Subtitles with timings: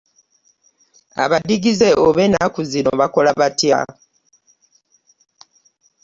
[1.23, 3.79] Abadigize oba ennaku zino bakola batya!